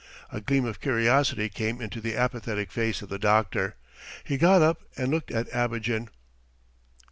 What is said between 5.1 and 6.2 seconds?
looked at Abogin.